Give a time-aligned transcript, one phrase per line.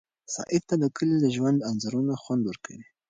[0.33, 2.85] سعید ته د کلي د ژوند انځورونه خوند ورکوي.